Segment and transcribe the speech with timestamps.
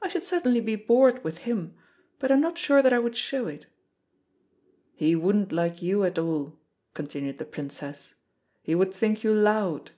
[0.00, 1.74] "I should certainly be bored with him,
[2.18, 3.66] but I'm not sure that I would show it."
[4.94, 6.58] "He wouldn't like you at all,"
[6.94, 8.14] continued the Princess.
[8.62, 9.90] "He would think you loud.